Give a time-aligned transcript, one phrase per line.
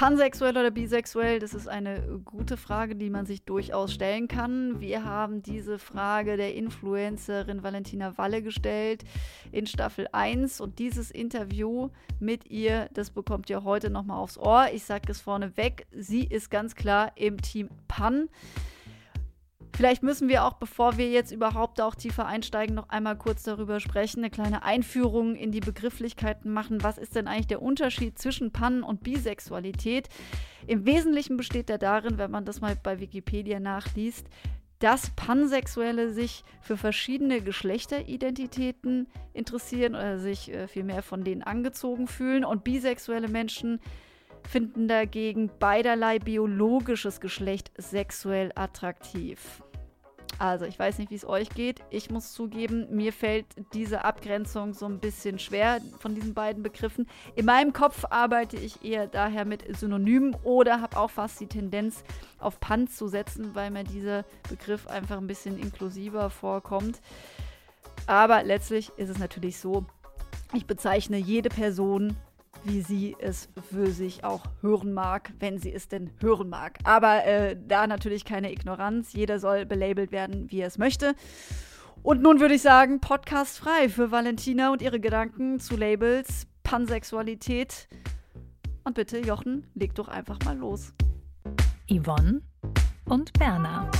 [0.00, 4.80] Pansexuell oder bisexuell, das ist eine gute Frage, die man sich durchaus stellen kann.
[4.80, 9.04] Wir haben diese Frage der Influencerin Valentina Walle gestellt
[9.52, 14.68] in Staffel 1 und dieses Interview mit ihr, das bekommt ihr heute nochmal aufs Ohr.
[14.72, 18.30] Ich sage es vorneweg, sie ist ganz klar im Team Pan.
[19.74, 23.80] Vielleicht müssen wir auch, bevor wir jetzt überhaupt auch tiefer einsteigen, noch einmal kurz darüber
[23.80, 26.82] sprechen, eine kleine Einführung in die Begrifflichkeiten machen.
[26.82, 30.08] Was ist denn eigentlich der Unterschied zwischen Pan und Bisexualität?
[30.66, 34.26] Im Wesentlichen besteht er darin, wenn man das mal bei Wikipedia nachliest,
[34.80, 42.44] dass Pansexuelle sich für verschiedene Geschlechteridentitäten interessieren oder sich äh, vielmehr von denen angezogen fühlen
[42.44, 43.80] und bisexuelle Menschen
[44.48, 49.62] finden dagegen beiderlei biologisches Geschlecht sexuell attraktiv.
[50.38, 51.80] Also, ich weiß nicht, wie es euch geht.
[51.90, 57.06] Ich muss zugeben, mir fällt diese Abgrenzung so ein bisschen schwer von diesen beiden Begriffen.
[57.36, 62.04] In meinem Kopf arbeite ich eher daher mit Synonymen oder habe auch fast die Tendenz,
[62.38, 67.02] auf Pan zu setzen, weil mir dieser Begriff einfach ein bisschen inklusiver vorkommt.
[68.06, 69.84] Aber letztlich ist es natürlich so,
[70.54, 72.16] ich bezeichne jede Person
[72.64, 76.78] wie sie es für sich auch hören mag, wenn sie es denn hören mag.
[76.84, 79.12] Aber äh, da natürlich keine Ignoranz.
[79.12, 81.14] Jeder soll belabelt werden, wie er es möchte.
[82.02, 87.88] Und nun würde ich sagen, Podcast frei für Valentina und ihre Gedanken zu Labels, Pansexualität.
[88.84, 90.94] Und bitte, Jochen, leg doch einfach mal los.
[91.90, 92.42] Yvonne
[93.04, 93.90] und Berna.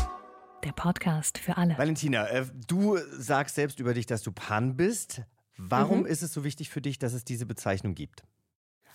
[0.65, 1.77] Der Podcast für alle.
[1.77, 5.23] Valentina, äh, du sagst selbst über dich, dass du Pan bist.
[5.57, 6.07] Warum mhm.
[6.07, 8.25] ist es so wichtig für dich, dass es diese Bezeichnung gibt?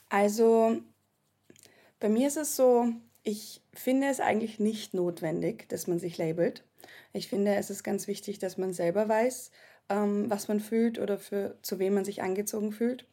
[0.09, 0.81] Also
[1.99, 2.87] bei mir ist es so,
[3.23, 6.63] ich finde es eigentlich nicht notwendig, dass man sich labelt.
[7.13, 9.51] Ich finde, es ist ganz wichtig, dass man selber weiß,
[9.89, 13.07] ähm, was man fühlt oder für, zu wem man sich angezogen fühlt.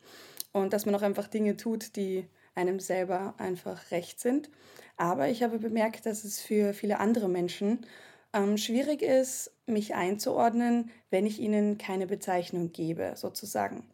[0.53, 4.51] Und dass man auch einfach Dinge tut, die einem selber einfach recht sind.
[4.97, 7.87] Aber ich habe bemerkt, dass es für viele andere Menschen
[8.35, 13.85] ähm, schwierig ist, mich einzuordnen, wenn ich ihnen keine Bezeichnung gebe, sozusagen.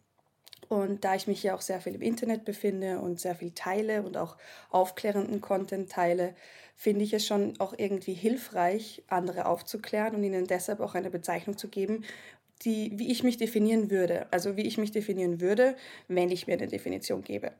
[0.68, 4.02] Und da ich mich ja auch sehr viel im Internet befinde und sehr viel teile
[4.02, 4.36] und auch
[4.70, 6.34] aufklärenden Content teile,
[6.76, 11.56] finde ich es schon auch irgendwie hilfreich, andere aufzuklären und ihnen deshalb auch eine Bezeichnung
[11.56, 12.04] zu geben,
[12.62, 14.26] die, wie ich mich definieren würde.
[14.32, 15.76] Also wie ich mich definieren würde,
[16.08, 17.52] wenn ich mir eine Definition gebe.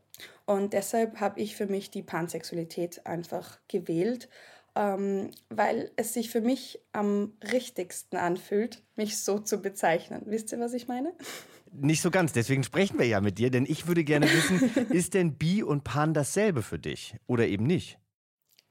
[0.47, 4.29] Und deshalb habe ich für mich die Pansexualität einfach gewählt,
[4.75, 10.23] ähm, weil es sich für mich am richtigsten anfühlt, mich so zu bezeichnen.
[10.27, 11.13] Wisst ihr, was ich meine?
[11.73, 15.15] Nicht so ganz, deswegen sprechen wir ja mit dir, denn ich würde gerne wissen, ist
[15.15, 17.99] denn Bi und Pan dasselbe für dich oder eben nicht?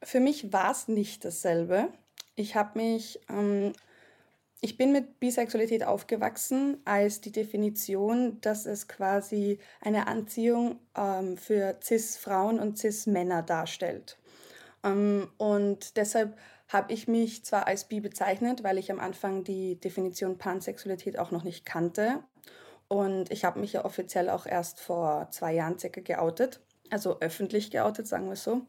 [0.03, 1.89] Für mich war es nicht dasselbe.
[2.35, 3.73] Ich habe mich, ähm,
[4.61, 11.77] ich bin mit Bisexualität aufgewachsen als die Definition, dass es quasi eine Anziehung ähm, für
[11.81, 14.17] Cis-Frauen und Cis-Männer darstellt.
[14.83, 16.37] Ähm, und deshalb
[16.67, 21.31] habe ich mich zwar als bi bezeichnet, weil ich am Anfang die Definition Pansexualität auch
[21.31, 22.23] noch nicht kannte
[22.87, 27.71] und ich habe mich ja offiziell auch erst vor zwei Jahren circa geoutet, also öffentlich
[27.71, 28.61] geoutet, sagen wir so.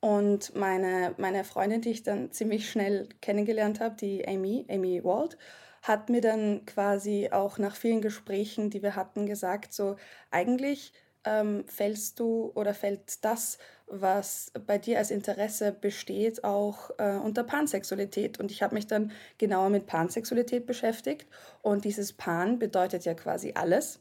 [0.00, 5.38] Und meine, meine Freundin, die ich dann ziemlich schnell kennengelernt habe, die Amy, Amy Wald,
[5.82, 9.96] hat mir dann quasi auch nach vielen Gesprächen, die wir hatten, gesagt, so
[10.30, 10.92] eigentlich
[11.24, 13.58] ähm, fällst du oder fällt das,
[13.90, 18.38] was bei dir als Interesse besteht, auch äh, unter Pansexualität.
[18.38, 21.26] Und ich habe mich dann genauer mit Pansexualität beschäftigt.
[21.62, 24.00] Und dieses Pan bedeutet ja quasi alles.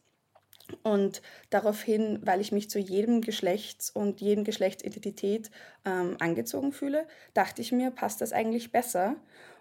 [0.83, 5.50] Und daraufhin, weil ich mich zu jedem Geschlechts- und jedem Geschlechtsidentität
[5.85, 9.15] ähm, angezogen fühle, dachte ich mir, passt das eigentlich besser.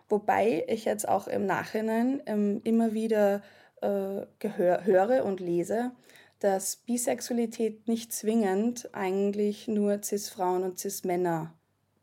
[0.09, 3.43] Wobei ich jetzt auch im Nachhinein ähm, immer wieder
[3.83, 5.93] äh, höre und lese,
[6.39, 11.55] dass Bisexualität nicht zwingend eigentlich nur Cis-Frauen und Cis-Männer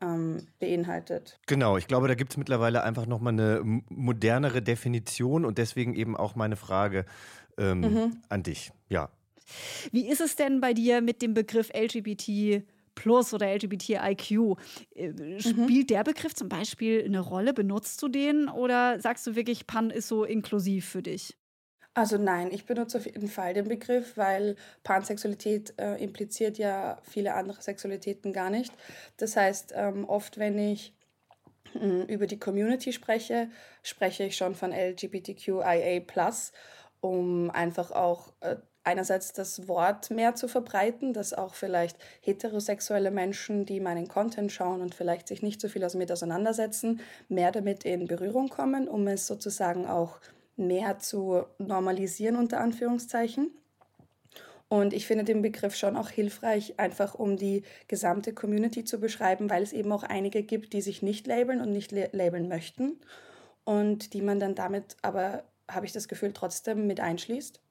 [0.01, 1.39] ähm, beinhaltet.
[1.47, 6.18] Genau, ich glaube, da gibt es mittlerweile einfach nochmal eine modernere Definition und deswegen eben
[6.18, 7.06] auch meine Frage
[7.57, 8.21] ähm, mhm.
[8.30, 8.71] an dich.
[8.89, 9.09] Ja.
[9.91, 12.63] Wie ist es denn bei dir mit dem Begriff LGBT?
[12.95, 14.57] Plus oder LGBTIQ.
[14.94, 15.88] Äh, spielt mhm.
[15.88, 17.53] der Begriff zum Beispiel eine Rolle?
[17.53, 21.36] Benutzt du den oder sagst du wirklich, Pan ist so inklusiv für dich?
[21.95, 27.36] Also nein, ich benutze auf jeden Fall den Begriff, weil Pansexualität äh, impliziert ja viele
[27.36, 28.74] andere Sexualitäten gar nicht.
[29.18, 30.95] Das heißt, ähm, oft wenn ich
[31.75, 33.50] äh, über die Community spreche,
[33.84, 36.01] spreche ich schon von LGBTQIA+,
[37.00, 43.66] um einfach auch äh, einerseits das Wort mehr zu verbreiten, dass auch vielleicht heterosexuelle Menschen,
[43.66, 48.07] die meinen Content schauen und vielleicht sich nicht so viel damit auseinandersetzen, mehr damit in
[48.07, 50.19] Berührung kommen, um es sozusagen auch
[50.55, 53.51] mehr zu normalisieren unter Anführungszeichen.
[54.69, 59.50] Und ich finde den Begriff schon auch hilfreich, einfach um die gesamte Community zu beschreiben,
[59.50, 63.00] weil es eben auch einige gibt, die sich nicht labeln und nicht labeln möchten
[63.65, 67.61] und die man dann damit aber, habe ich das Gefühl, trotzdem mit einschließt.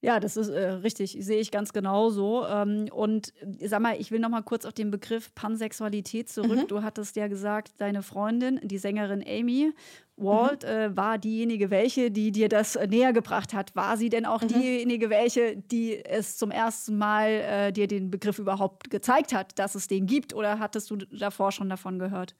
[0.00, 2.46] Ja, das ist äh, richtig, sehe ich ganz genauso.
[2.46, 6.62] Ähm, und äh, sag mal, ich will noch mal kurz auf den Begriff Pansexualität zurück.
[6.62, 6.68] Mhm.
[6.68, 9.72] Du hattest ja gesagt, deine Freundin, die Sängerin Amy
[10.16, 10.68] Walt, mhm.
[10.68, 13.74] äh, war diejenige welche, die dir das äh, näher gebracht hat.
[13.74, 14.48] War sie denn auch mhm.
[14.48, 19.74] diejenige welche, die es zum ersten Mal äh, dir den Begriff überhaupt gezeigt hat, dass
[19.74, 20.32] es den gibt?
[20.32, 22.36] Oder hattest du davor schon davon gehört?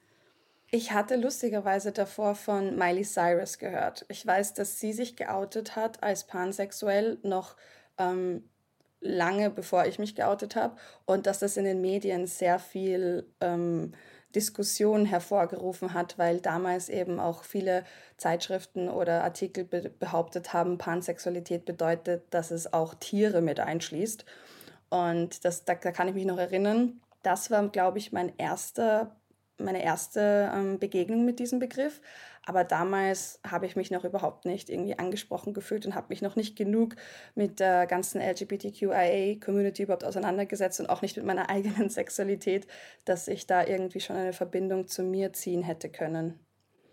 [0.71, 4.05] Ich hatte lustigerweise davor von Miley Cyrus gehört.
[4.09, 7.57] Ich weiß, dass sie sich geoutet hat als pansexuell noch
[7.97, 8.45] ähm,
[9.01, 10.77] lange bevor ich mich geoutet habe
[11.07, 13.95] und dass das in den Medien sehr viel ähm,
[14.35, 17.85] Diskussion hervorgerufen hat, weil damals eben auch viele
[18.19, 24.27] Zeitschriften oder Artikel be behauptet haben, Pansexualität bedeutet, dass es auch Tiere mit einschließt.
[24.91, 27.01] Und das, da, da kann ich mich noch erinnern.
[27.23, 29.17] Das war, glaube ich, mein erster
[29.59, 32.01] meine erste ähm, Begegnung mit diesem Begriff.
[32.47, 36.35] Aber damals habe ich mich noch überhaupt nicht irgendwie angesprochen gefühlt und habe mich noch
[36.35, 36.97] nicht genug
[37.35, 42.67] mit der ganzen LGBTQIA-Community überhaupt auseinandergesetzt und auch nicht mit meiner eigenen Sexualität,
[43.05, 46.41] dass ich da irgendwie schon eine Verbindung zu mir ziehen hätte können.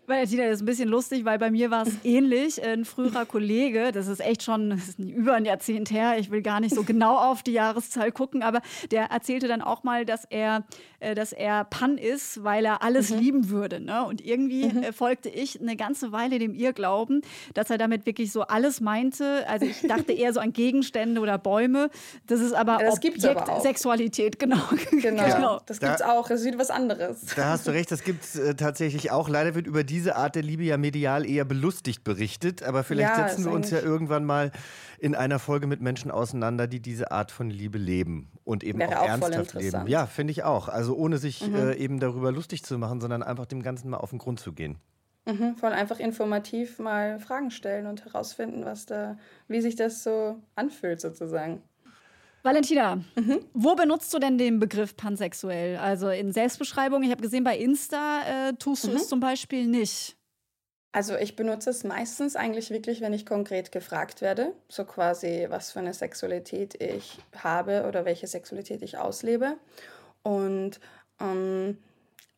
[0.06, 2.62] Weil Tina, das ist ein bisschen lustig, weil bei mir war es ähnlich.
[2.62, 6.60] Ein früherer Kollege, das ist echt schon ist über ein Jahrzehnt her, ich will gar
[6.60, 8.60] nicht so genau auf die Jahreszahl gucken, aber
[8.90, 10.64] der erzählte dann auch mal, dass er,
[11.00, 13.18] äh, dass er Pan ist, weil er alles mhm.
[13.18, 13.80] lieben würde.
[13.80, 14.04] Ne?
[14.04, 14.82] Und irgendwie mhm.
[14.82, 17.22] Äh, folgte ich eine ganze Weile dem Irrglauben,
[17.54, 19.44] dass er damit wirklich so alles meinte.
[19.48, 21.90] Also ich dachte eher so an Gegenstände oder Bäume.
[22.26, 24.56] Das ist aber ja, das Objekt aber Sexualität, genau.
[25.06, 25.60] Genau, genau.
[25.66, 26.28] das gibt es auch.
[26.28, 27.26] Das ist wieder was anderes.
[27.36, 29.28] Da hast du recht, das gibt es äh, tatsächlich auch.
[29.28, 33.16] Leider wird über die diese Art der Liebe ja medial eher belustigt berichtet, aber vielleicht
[33.16, 34.52] ja, setzen wir uns ja irgendwann mal
[34.98, 38.92] in einer Folge mit Menschen auseinander, die diese Art von Liebe leben und eben auch,
[38.92, 39.86] auch ernsthaft leben.
[39.86, 40.68] Ja, finde ich auch.
[40.68, 41.54] Also ohne sich mhm.
[41.54, 44.52] äh, eben darüber lustig zu machen, sondern einfach dem Ganzen mal auf den Grund zu
[44.52, 44.76] gehen.
[45.24, 49.16] Mhm, voll einfach informativ mal Fragen stellen und herausfinden, was da,
[49.48, 51.62] wie sich das so anfühlt sozusagen.
[52.46, 53.44] Valentina, mhm.
[53.54, 55.78] wo benutzt du denn den Begriff pansexuell?
[55.78, 58.96] Also in Selbstbeschreibung, ich habe gesehen, bei Insta äh, tust du mhm.
[58.96, 60.16] es zum Beispiel nicht.
[60.92, 65.72] Also ich benutze es meistens eigentlich wirklich, wenn ich konkret gefragt werde, so quasi, was
[65.72, 69.56] für eine Sexualität ich habe oder welche Sexualität ich auslebe.
[70.22, 70.78] Und
[71.20, 71.78] ähm,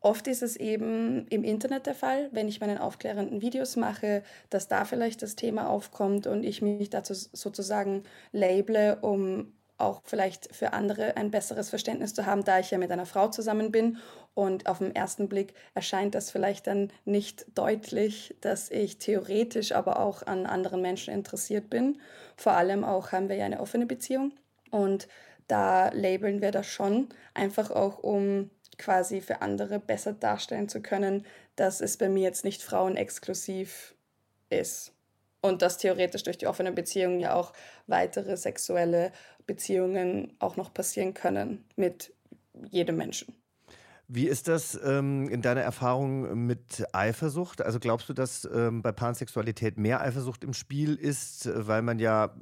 [0.01, 4.69] oft ist es eben im Internet der Fall, wenn ich meine aufklärenden Videos mache, dass
[4.69, 10.73] da vielleicht das Thema aufkommt und ich mich dazu sozusagen label, um auch vielleicht für
[10.73, 13.99] andere ein besseres Verständnis zu haben, da ich ja mit einer Frau zusammen bin.
[14.35, 20.01] Und auf den ersten Blick erscheint das vielleicht dann nicht deutlich, dass ich theoretisch aber
[20.01, 22.01] auch an anderen Menschen interessiert bin.
[22.37, 24.33] Vor allem auch haben wir ja eine offene Beziehung.
[24.71, 25.09] Und
[25.47, 31.25] da labeln wir das schon, einfach auch um quasi für andere besser darstellen zu können,
[31.57, 33.95] dass es bei mir jetzt nicht frauenexklusiv
[34.51, 34.93] ist.
[35.41, 37.53] Und dass theoretisch durch die offene Beziehung ja auch
[37.87, 39.13] weitere sexuelle
[39.47, 42.13] Beziehungen auch noch passieren können mit
[42.71, 43.35] jedem Menschen.
[44.11, 47.61] Wie ist das ähm, in deiner Erfahrung mit Eifersucht?
[47.61, 52.35] Also glaubst du, dass ähm, bei Pansexualität mehr Eifersucht im Spiel ist, weil man ja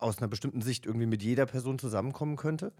[0.00, 2.72] aus einer bestimmten Sicht irgendwie mit jeder Person zusammenkommen könnte?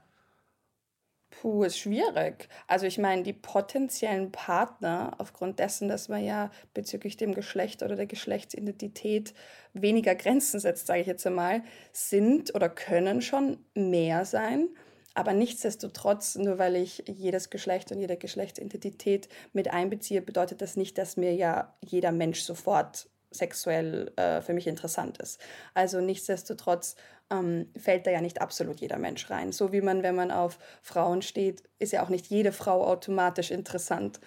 [1.41, 2.49] Puh, ist schwierig.
[2.67, 7.95] Also ich meine, die potenziellen Partner, aufgrund dessen, dass man ja bezüglich dem Geschlecht oder
[7.95, 9.35] der Geschlechtsidentität
[9.75, 11.63] weniger Grenzen setzt, sage ich jetzt einmal,
[11.93, 14.69] sind oder können schon mehr sein.
[15.13, 20.97] Aber nichtsdestotrotz, nur weil ich jedes Geschlecht und jede Geschlechtsidentität mit einbeziehe, bedeutet das nicht,
[20.97, 25.41] dass mir ja jeder Mensch sofort sexuell äh, für mich interessant ist.
[25.75, 26.97] Also nichtsdestotrotz
[27.31, 29.53] ähm, fällt da ja nicht absolut jeder Mensch rein.
[29.53, 33.51] So wie man, wenn man auf Frauen steht, ist ja auch nicht jede Frau automatisch
[33.51, 34.21] interessant.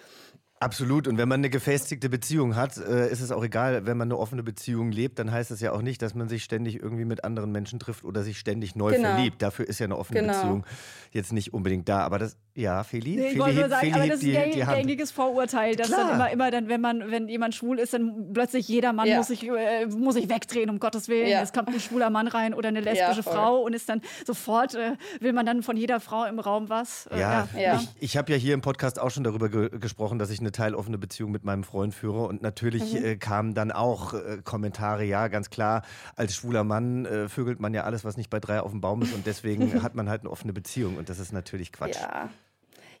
[0.62, 1.08] Absolut.
[1.08, 4.18] Und wenn man eine gefestigte Beziehung hat, äh, ist es auch egal, wenn man eine
[4.18, 7.24] offene Beziehung lebt, dann heißt es ja auch nicht, dass man sich ständig irgendwie mit
[7.24, 9.14] anderen Menschen trifft oder sich ständig neu genau.
[9.14, 9.40] verliebt.
[9.40, 10.34] Dafür ist ja eine offene genau.
[10.34, 10.66] Beziehung
[11.12, 12.00] jetzt nicht unbedingt da.
[12.00, 13.16] Aber das Ja, Feli.
[13.16, 16.00] Nee, ich wollte nur sagen, Feli aber das ist ein gäng, gängiges Vorurteil, dass Klar.
[16.00, 19.16] dann immer, immer dann, wenn man, wenn jemand schwul ist, dann plötzlich jeder Mann ja.
[19.16, 21.28] muss, sich, äh, muss sich wegdrehen, um Gottes Willen.
[21.28, 21.40] Ja.
[21.40, 24.74] Es kommt ein schwuler Mann rein oder eine lesbische ja, Frau und ist dann sofort,
[24.74, 27.06] äh, will man dann von jeder Frau im Raum was.
[27.06, 27.48] Äh, ja,
[27.80, 30.52] ich, ich habe ja hier im Podcast auch schon darüber ge gesprochen, dass ich eine
[30.52, 33.04] teiloffene Beziehung mit meinem Freund führe und natürlich mhm.
[33.04, 35.82] äh, kamen dann auch äh, Kommentare, ja, ganz klar,
[36.16, 39.02] als schwuler Mann äh, vögelt man ja alles, was nicht bei drei auf dem Baum
[39.02, 41.96] ist und deswegen hat man halt eine offene Beziehung und das ist natürlich Quatsch.
[42.00, 42.30] Ja.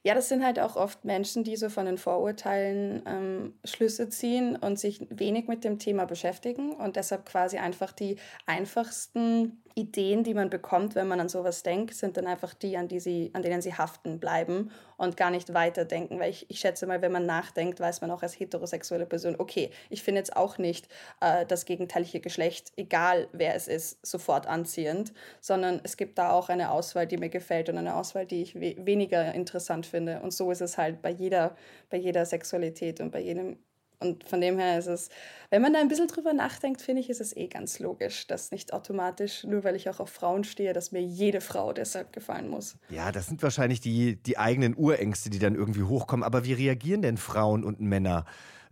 [0.02, 4.56] Ja, das sind halt auch oft Menschen, die so von den Vorurteilen ähm, Schlüsse ziehen
[4.56, 8.16] und sich wenig mit dem Thema beschäftigen und deshalb quasi einfach die
[8.46, 12.88] einfachsten Ideen, die man bekommt, wenn man an sowas denkt, sind dann einfach die, an,
[12.88, 16.18] die sie, an denen sie haften bleiben und gar nicht weiterdenken.
[16.18, 19.70] Weil ich, ich schätze mal, wenn man nachdenkt, weiß man auch als heterosexuelle Person, okay,
[19.88, 20.88] ich finde jetzt auch nicht
[21.20, 26.48] äh, das gegenteilige Geschlecht, egal wer es ist, sofort anziehend, sondern es gibt da auch
[26.48, 30.20] eine Auswahl, die mir gefällt und eine Auswahl, die ich we weniger interessant finde.
[30.20, 31.56] Und so ist es halt bei jeder,
[31.88, 33.58] bei jeder Sexualität und bei jedem
[34.00, 35.10] und von dem her ist es,
[35.50, 38.50] wenn man da ein bisschen drüber nachdenkt, finde ich, ist es eh ganz logisch, dass
[38.50, 42.48] nicht automatisch, nur weil ich auch auf Frauen stehe, dass mir jede Frau deshalb gefallen
[42.48, 42.76] muss.
[42.88, 46.24] Ja, das sind wahrscheinlich die, die eigenen Urängste, die dann irgendwie hochkommen.
[46.24, 48.24] Aber wie reagieren denn Frauen und Männer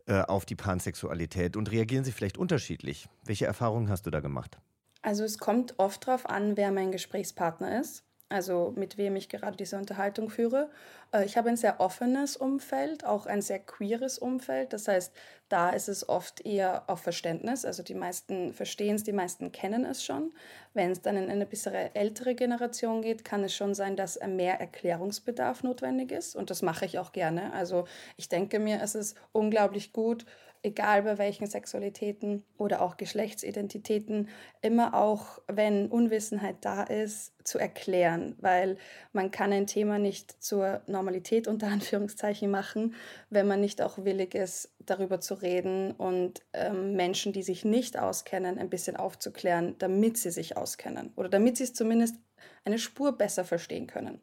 [0.07, 1.57] äh, auf die Pansexualität?
[1.57, 3.07] Und reagieren sie vielleicht unterschiedlich?
[3.25, 4.59] Welche Erfahrungen hast du da gemacht?
[5.03, 9.57] Also es kommt oft darauf an, wer mein Gesprächspartner ist also mit wem ich gerade
[9.57, 10.71] diese Unterhaltung führe.
[11.13, 14.73] Äh, ich habe ein sehr offenes Umfeld, auch ein sehr queeres Umfeld.
[14.73, 15.13] Das heißt,
[15.49, 17.65] da ist es oft eher auf Verständnis.
[17.65, 20.33] Also die meisten verstehen es, die meisten kennen es schon.
[20.75, 24.61] Wenn es dann in eine bisschen ältere Generation geht, kann es schon sein, dass mehr
[24.61, 26.37] Erklärungsbedarf notwendig ist.
[26.37, 27.53] Und das mache ich auch gerne.
[27.55, 30.27] Also ich denke mir, es ist unglaublich gut,
[30.63, 34.29] egal bei welchen Sexualitäten oder auch Geschlechtsidentitäten,
[34.63, 38.77] immer auch, wenn Unwissenheit da ist, zu erklären, weil
[39.13, 42.95] man kann ein Thema nicht zur Normalität unter Anführungszeichen machen,
[43.31, 47.99] wenn man nicht auch willig ist, darüber zu reden und ähm, Menschen, die sich nicht
[47.99, 52.17] auskennen, ein bisschen aufzuklären, damit sie sich auskennen oder damit sie es zumindest
[52.65, 54.21] eine Spur besser verstehen können.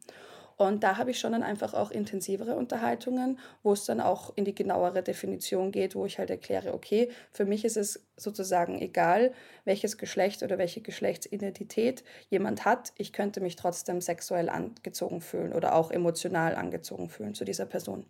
[0.58, 4.46] Und da habe ich schon dann einfach auch intensivere Unterhaltungen, wo es dann auch in
[4.46, 9.34] die genauere Definition geht, wo ich halt erkläre, okay, für mich ist es sozusagen egal,
[9.66, 12.94] welches Geschlecht oder welche Geschlechtsidentität jemand hat.
[12.98, 18.06] Ich könnte mich trotzdem sexuell angezogen fühlen oder auch emotional angezogen fühlen zu dieser Person.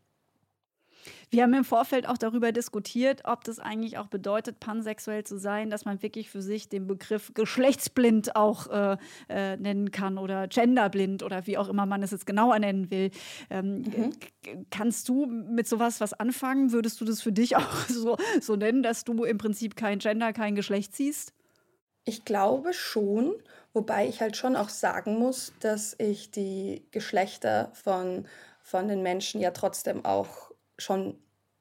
[1.29, 5.69] Wir haben im Vorfeld auch darüber diskutiert, ob das eigentlich auch bedeutet, pansexuell zu sein,
[5.69, 8.97] dass man wirklich für sich den Begriff geschlechtsblind auch äh,
[9.29, 13.11] äh, nennen kann oder genderblind oder wie auch immer man es jetzt genauer nennen will.
[13.49, 14.13] Ähm, mhm.
[14.69, 16.71] Kannst du mit sowas was anfangen?
[16.71, 20.33] Würdest du das für dich auch so, so nennen, dass du im Prinzip kein Gender,
[20.33, 21.33] kein Geschlecht siehst?
[22.07, 23.33] Ich glaube schon,
[23.73, 28.27] wobei ich halt schon auch sagen muss, dass ich die Geschlechter von,
[28.61, 30.44] von den Menschen ja trotzdem auch
[30.77, 31.17] schon,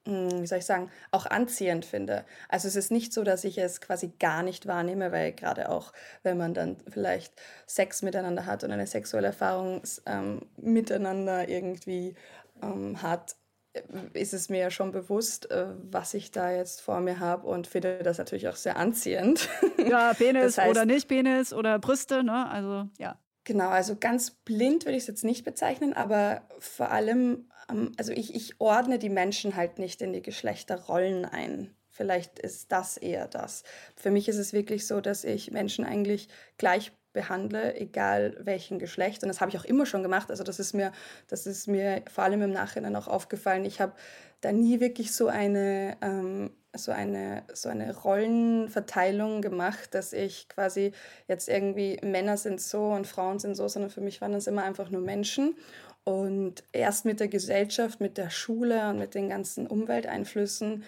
[0.06, 2.24] hm, wie soll ich sagen, auch anziehend finde.
[2.48, 5.92] Also es ist nicht so, dass ich es quasi gar nicht wahrnehme, weil gerade auch,
[6.22, 7.34] wenn man dann vielleicht
[7.66, 12.14] Sex miteinander hat und eine sexuelle Erfahrung ähm, miteinander irgendwie
[12.62, 13.36] ähm, hat,
[13.74, 17.46] äh, ist es mir ja schon bewusst, äh, was ich da jetzt vor mir habe
[17.46, 19.48] und finde das natürlich auch sehr anziehend.
[19.78, 22.48] Ja, Penis das heißt, oder nicht Penis oder Brüste, ne?
[22.48, 23.18] Also ja.
[23.44, 28.10] Genau, also ganz blind würde ich es jetzt nicht bezeichnen, aber vor allem, ähm, also
[28.12, 31.74] ich, ich ordne die Menschen halt nicht in die Geschlechterrollen ein.
[31.90, 33.62] Vielleicht ist das eher das.
[33.96, 39.22] Für mich ist es wirklich so, dass ich Menschen eigentlich gleich behandle, egal welchen Geschlecht.
[39.22, 40.30] Und das habe ich auch immer schon gemacht.
[40.30, 40.90] Also das ist mir,
[41.28, 43.64] das ist mir vor allem im Nachhinein auch aufgefallen.
[43.64, 43.92] Ich habe
[44.40, 50.92] da nie wirklich so eine ähm, so eine, so eine Rollenverteilung gemacht, dass ich quasi
[51.28, 54.64] jetzt irgendwie Männer sind so und Frauen sind so, sondern für mich waren das immer
[54.64, 55.56] einfach nur Menschen.
[56.04, 60.84] Und erst mit der Gesellschaft, mit der Schule und mit den ganzen Umwelteinflüssen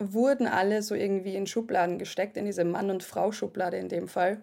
[0.00, 4.40] wurden alle so irgendwie in Schubladen gesteckt, in diese Mann- und Frau-Schublade in dem Fall.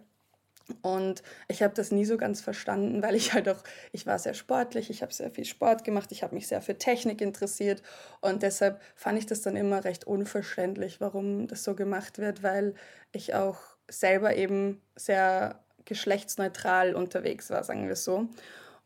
[0.81, 4.33] Und ich habe das nie so ganz verstanden, weil ich halt auch, ich war sehr
[4.33, 7.83] sportlich, ich habe sehr viel Sport gemacht, ich habe mich sehr für Technik interessiert
[8.21, 12.73] und deshalb fand ich das dann immer recht unverständlich, warum das so gemacht wird, weil
[13.11, 18.27] ich auch selber eben sehr geschlechtsneutral unterwegs war, sagen wir so.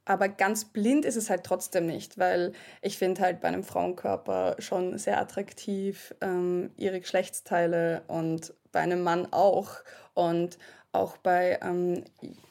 [0.09, 4.55] Aber ganz blind ist es halt trotzdem nicht, weil ich finde halt bei einem Frauenkörper
[4.57, 9.75] schon sehr attraktiv ähm, ihre Geschlechtsteile und bei einem Mann auch.
[10.15, 10.57] Und
[10.91, 12.03] auch bei ähm,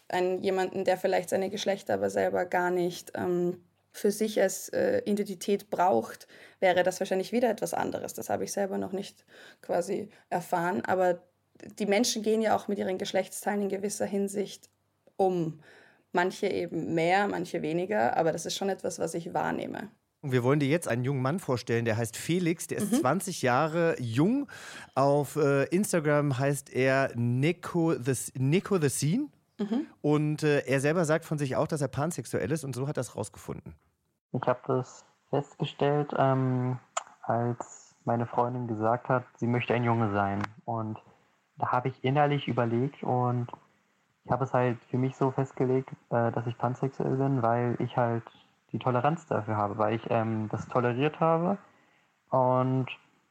[0.08, 5.02] einem, jemanden, der vielleicht seine Geschlechter aber selber gar nicht ähm, für sich als äh,
[5.04, 6.28] Identität braucht,
[6.60, 8.14] wäre das wahrscheinlich wieder etwas anderes.
[8.14, 9.24] Das habe ich selber noch nicht
[9.60, 10.84] quasi erfahren.
[10.84, 11.20] Aber
[11.78, 14.68] die Menschen gehen ja auch mit ihren Geschlechtsteilen in gewisser Hinsicht
[15.16, 15.60] um.
[16.12, 19.90] Manche eben mehr, manche weniger, aber das ist schon etwas, was ich wahrnehme.
[20.22, 22.96] Wir wollen dir jetzt einen jungen Mann vorstellen, der heißt Felix, der ist mhm.
[22.96, 24.48] 20 Jahre jung.
[24.94, 29.28] Auf äh, Instagram heißt er Nico the, Nico the Scene.
[29.58, 29.86] Mhm.
[30.02, 32.96] Und äh, er selber sagt von sich auch, dass er pansexuell ist und so hat
[32.96, 33.74] er es rausgefunden.
[34.32, 36.78] Ich habe das festgestellt, ähm,
[37.22, 40.42] als meine Freundin gesagt hat, sie möchte ein Junge sein.
[40.64, 40.98] Und
[41.56, 43.48] da habe ich innerlich überlegt und
[44.24, 47.96] ich habe es halt für mich so festgelegt, äh, dass ich pansexuell bin, weil ich
[47.96, 48.24] halt
[48.72, 51.58] die Toleranz dafür habe, weil ich ähm, das toleriert habe
[52.30, 52.86] und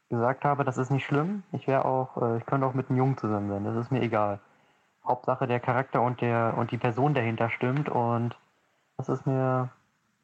[0.10, 1.44] gesagt habe, das ist nicht schlimm.
[1.52, 4.02] Ich wäre auch, äh, ich könnte auch mit einem Jungen zusammen sein, das ist mir
[4.02, 4.40] egal.
[5.06, 8.36] Hauptsache der Charakter und der und die Person dahinter stimmt und
[8.98, 9.70] das ist mir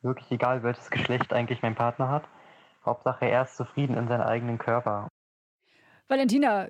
[0.02, 2.24] wirklich egal, welches Geschlecht eigentlich mein Partner hat.
[2.86, 5.08] Hauptsache er ist zufrieden in seinem eigenen Körper.
[6.10, 6.68] Valentina,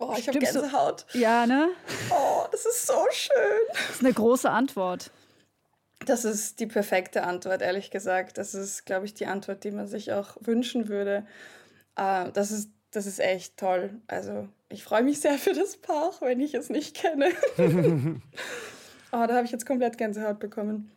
[0.00, 1.06] Oh, ich habe Gänsehaut.
[1.12, 1.18] Du?
[1.18, 1.70] Ja, ne?
[2.10, 3.34] Oh, das ist so schön.
[3.72, 5.10] Das ist eine große Antwort.
[6.08, 8.38] Das ist die perfekte Antwort, ehrlich gesagt.
[8.38, 11.26] Das ist, glaube ich, die Antwort, die man sich auch wünschen würde.
[11.98, 13.90] Uh, das, ist, das ist echt toll.
[14.06, 17.26] Also, ich freue mich sehr für das Paar, auch wenn ich es nicht kenne.
[19.12, 20.90] oh, da habe ich jetzt komplett Gänsehaut bekommen.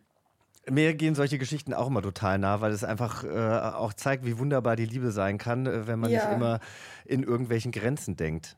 [0.70, 4.38] Mir gehen solche Geschichten auch immer total nah, weil es einfach äh, auch zeigt, wie
[4.38, 6.24] wunderbar die Liebe sein kann, äh, wenn man ja.
[6.24, 6.60] nicht immer
[7.03, 8.56] in irgendwelchen Grenzen denkt.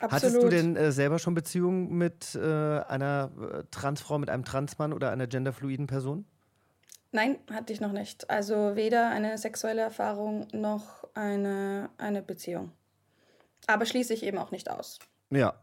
[0.00, 0.12] Absolut.
[0.12, 4.94] Hattest du denn äh, selber schon Beziehungen mit äh, einer äh, Transfrau, mit einem Transmann
[4.94, 6.24] oder einer genderfluiden Person?
[7.12, 8.30] Nein, hatte ich noch nicht.
[8.30, 12.72] Also weder eine sexuelle Erfahrung noch eine, eine Beziehung.
[13.66, 14.98] Aber schließe ich eben auch nicht aus.
[15.30, 15.54] Ja,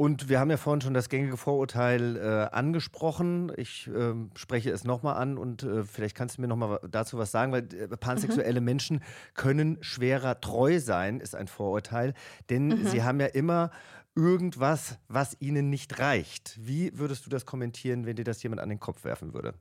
[0.00, 3.52] und wir haben ja vorhin schon das gängige Vorurteil äh, angesprochen.
[3.58, 7.30] Ich äh, spreche es nochmal an und äh, vielleicht kannst du mir nochmal dazu was
[7.30, 8.64] sagen, weil äh, pansexuelle mhm.
[8.64, 9.02] Menschen
[9.34, 12.14] können schwerer treu sein, ist ein Vorurteil.
[12.48, 12.86] Denn mhm.
[12.86, 13.72] sie haben ja immer
[14.16, 16.58] irgendwas, was ihnen nicht reicht.
[16.58, 19.52] Wie würdest du das kommentieren, wenn dir das jemand an den Kopf werfen würde?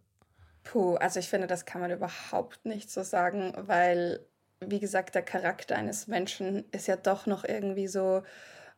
[0.64, 4.22] Puh, also ich finde, das kann man überhaupt nicht so sagen, weil,
[4.62, 8.24] wie gesagt, der Charakter eines Menschen ist ja doch noch irgendwie so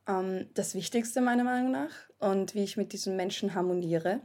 [0.08, 4.22] ähm, das Wichtigste meiner Meinung nach und wie ich mit diesen Menschen harmoniere.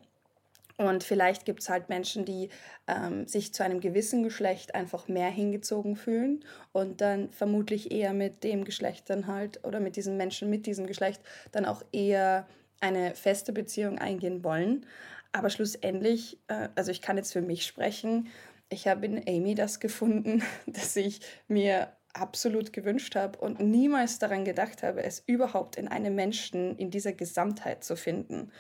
[0.79, 2.51] Und vielleicht gibt es halt Menschen, die
[2.87, 8.45] ähm, sich zu einem gewissen Geschlecht einfach mehr hingezogen fühlen und dann vermutlich eher mit
[8.45, 12.47] dem Geschlecht dann halt oder mit diesen Menschen mit diesem Geschlecht dann auch eher
[12.81, 14.85] eine feste Beziehung eingehen wollen.
[15.33, 18.29] Aber schlussendlich, äh, also ich kann jetzt für mich sprechen,
[18.69, 24.45] ich habe in Amy das gefunden, dass ich mir absolut gewünscht habe und niemals daran
[24.45, 28.51] gedacht habe, es überhaupt in einem Menschen in dieser Gesamtheit zu finden.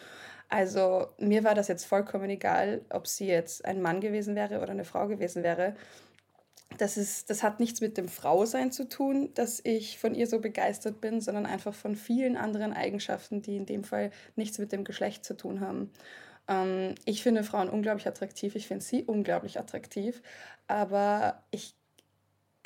[0.48, 4.70] Also mir war das jetzt vollkommen egal, ob sie jetzt ein Mann gewesen wäre oder
[4.70, 5.74] eine Frau gewesen wäre.
[6.78, 10.40] Das, ist, das hat nichts mit dem Frausein zu tun, dass ich von ihr so
[10.40, 14.84] begeistert bin, sondern einfach von vielen anderen Eigenschaften, die in dem Fall nichts mit dem
[14.84, 15.90] Geschlecht zu tun haben.
[16.48, 20.22] Ähm, ich finde Frauen unglaublich attraktiv, ich finde sie unglaublich attraktiv,
[20.68, 21.74] aber ich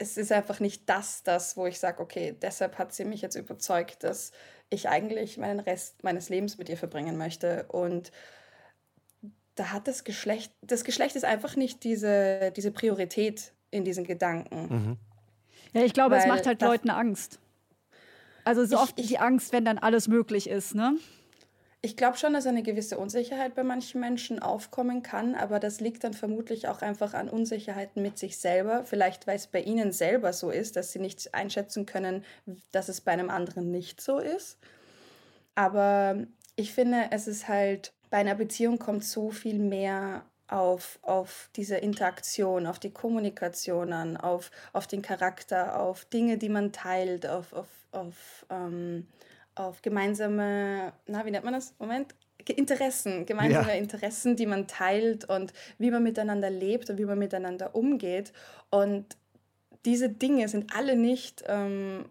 [0.00, 3.36] es ist einfach nicht das, das, wo ich sage, okay, deshalb hat sie mich jetzt
[3.36, 4.32] überzeugt, dass
[4.70, 7.66] ich eigentlich meinen Rest meines Lebens mit ihr verbringen möchte.
[7.68, 8.10] Und
[9.56, 14.68] da hat das Geschlecht, das Geschlecht ist einfach nicht diese, diese Priorität in diesen Gedanken.
[14.74, 14.96] Mhm.
[15.74, 17.38] Ja, ich glaube, Weil es macht halt Leuten Angst.
[18.44, 20.96] Also so ich, oft ich, die Angst, wenn dann alles möglich ist, ne?
[21.82, 26.04] Ich glaube schon, dass eine gewisse Unsicherheit bei manchen Menschen aufkommen kann, aber das liegt
[26.04, 28.84] dann vermutlich auch einfach an Unsicherheiten mit sich selber.
[28.84, 32.22] Vielleicht, weil es bei ihnen selber so ist, dass sie nicht einschätzen können,
[32.70, 34.58] dass es bei einem anderen nicht so ist.
[35.54, 41.48] Aber ich finde, es ist halt, bei einer Beziehung kommt so viel mehr auf, auf
[41.56, 47.26] diese Interaktion, auf die Kommunikation an, auf, auf den Charakter, auf Dinge, die man teilt,
[47.26, 49.06] auf, auf, auf ähm,
[49.60, 51.74] auf gemeinsame, na, wie nennt man das?
[51.78, 52.14] Moment.
[52.56, 53.74] Interessen, gemeinsame ja.
[53.74, 58.32] Interessen, die man teilt und wie man miteinander lebt und wie man miteinander umgeht.
[58.70, 59.16] Und
[59.84, 62.06] diese Dinge sind alle nicht, ähm,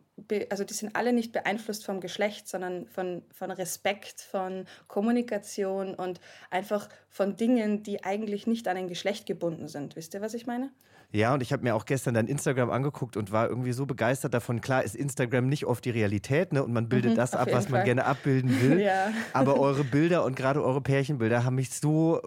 [0.50, 6.20] also die sind alle nicht beeinflusst vom Geschlecht, sondern von, von Respekt, von Kommunikation und
[6.52, 9.96] einfach von Dingen, die eigentlich nicht an ein Geschlecht gebunden sind.
[9.96, 10.72] Wisst ihr, was ich meine?
[11.12, 14.34] Ja, und ich habe mir auch gestern dein Instagram angeguckt und war irgendwie so begeistert
[14.34, 14.62] davon.
[14.62, 16.64] Klar ist Instagram nicht oft die Realität, ne?
[16.64, 18.80] Und man bildet mhm, das ab, was man gerne abbilden will.
[18.82, 19.12] ja.
[19.34, 22.22] Aber eure Bilder und gerade eure Pärchenbilder haben mich so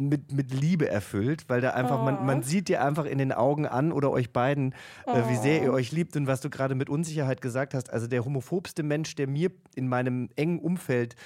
[0.00, 2.04] mit, mit Liebe erfüllt, weil da einfach, oh.
[2.04, 4.74] man, man sieht dir einfach in den Augen an oder euch beiden,
[5.06, 5.12] oh.
[5.12, 7.92] äh, wie sehr ihr euch liebt und was du gerade mit Unsicherheit gesagt hast.
[7.92, 11.16] Also der homophobste Mensch, der mir in meinem engen Umfeld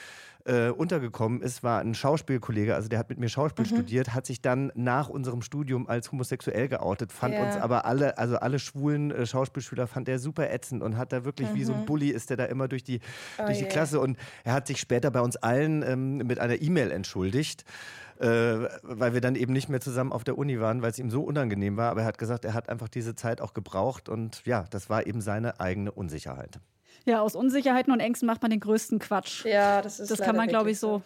[0.44, 3.70] äh, untergekommen ist, war ein Schauspielkollege, also der hat mit mir Schauspiel mhm.
[3.70, 7.44] studiert, hat sich dann nach unserem Studium als homosexuell geoutet, fand ja.
[7.44, 11.24] uns aber alle, also alle schwulen äh, Schauspielschüler fand er super ätzend und hat da
[11.24, 11.54] wirklich mhm.
[11.54, 11.86] wie so ein mhm.
[11.86, 13.00] Bully ist der da immer durch die,
[13.38, 13.72] oh durch die yeah.
[13.72, 17.64] Klasse und er hat sich später bei uns allen ähm, mit einer E-Mail entschuldigt.
[18.20, 21.10] Äh, weil wir dann eben nicht mehr zusammen auf der Uni waren, weil es ihm
[21.10, 21.90] so unangenehm war.
[21.90, 25.08] Aber er hat gesagt, er hat einfach diese Zeit auch gebraucht und ja, das war
[25.08, 26.60] eben seine eigene Unsicherheit.
[27.04, 29.44] Ja, aus Unsicherheiten und Ängsten macht man den größten Quatsch.
[29.44, 31.02] Ja, das ist Das kann man, glaube ich, so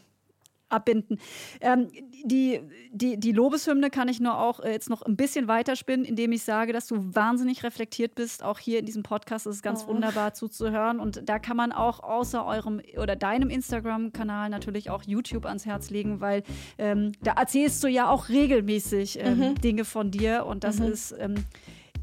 [0.69, 1.19] abbinden.
[1.61, 1.89] Ähm,
[2.25, 6.33] die, die, die Lobeshymne kann ich nur auch äh, jetzt noch ein bisschen weiterspinnen, indem
[6.33, 8.43] ich sage, dass du wahnsinnig reflektiert bist.
[8.43, 9.89] Auch hier in diesem Podcast ist es ganz oh.
[9.89, 10.99] wunderbar zuzuhören.
[10.99, 15.91] Und da kann man auch außer eurem oder deinem Instagram-Kanal natürlich auch YouTube ans Herz
[15.91, 16.43] legen, weil
[16.79, 19.55] ähm, da erzählst du ja auch regelmäßig ähm, mhm.
[19.57, 20.87] Dinge von dir und das mhm.
[20.87, 21.37] ist ähm,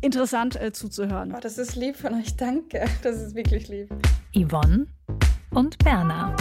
[0.04, 1.34] interessant äh, zuzuhören.
[1.36, 2.86] Oh, das ist lieb von euch, danke.
[3.02, 3.90] Das ist wirklich lieb.
[4.36, 4.88] Yvonne
[5.52, 6.36] und Berna,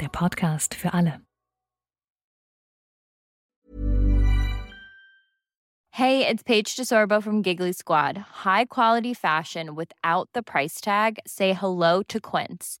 [0.00, 1.20] der Podcast für alle.
[5.90, 8.18] Hey, it's Paige DeSorbo from Giggly Squad.
[8.44, 11.18] High quality fashion without the price tag.
[11.24, 12.80] Say hello to Quince.